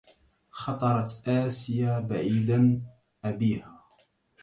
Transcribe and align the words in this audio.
خطرت 0.49 1.27
آسيا 1.29 1.99
بعيد 1.99 2.81
أبيها 3.25 3.85